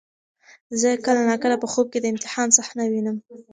زه 0.81 0.89
کله 1.05 1.21
ناکله 1.29 1.57
په 1.63 1.67
خوب 1.73 1.87
کې 1.93 1.99
د 2.01 2.05
امتحان 2.13 2.47
صحنه 2.57 2.83
وینم. 2.91 3.17